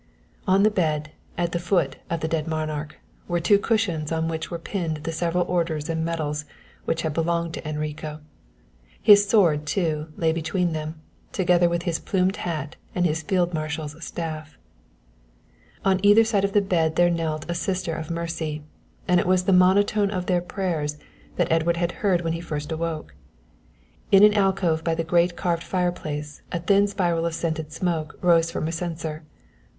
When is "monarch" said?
2.47-2.97